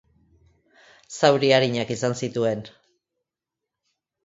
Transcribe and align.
Zauri 1.17 1.51
arinak 1.59 1.93
izan 1.97 2.17
zituen. 2.23 2.65